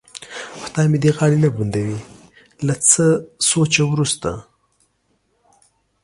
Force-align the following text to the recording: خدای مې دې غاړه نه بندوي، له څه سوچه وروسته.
خدای 0.61 0.87
مې 0.91 0.97
دې 1.03 1.11
غاړه 1.17 1.37
نه 1.43 1.49
بندوي، 1.55 1.99
له 2.67 2.75
څه 2.89 3.05
سوچه 3.49 3.83
وروسته. 3.87 4.31